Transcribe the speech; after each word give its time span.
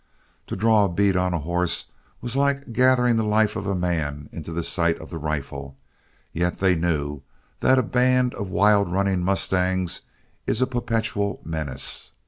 To 0.47 0.55
draw 0.55 0.85
a 0.85 0.89
bead 0.89 1.15
on 1.15 1.31
a 1.35 1.37
horse 1.37 1.91
was 2.21 2.35
like 2.35 2.73
gathering 2.73 3.17
the 3.17 3.23
life 3.23 3.55
of 3.55 3.67
a 3.67 3.75
man 3.75 4.29
into 4.31 4.51
the 4.51 4.63
sight 4.63 4.97
of 4.97 5.11
the 5.11 5.19
rifle, 5.19 5.77
yet 6.33 6.57
they 6.57 6.73
knew 6.73 7.21
that 7.59 7.77
a 7.77 7.83
band 7.83 8.33
of 8.33 8.47
wildrunning 8.47 9.19
mustangs 9.19 10.01
is 10.47 10.59
a 10.59 10.65
perpetual 10.65 11.39
menace. 11.45 12.13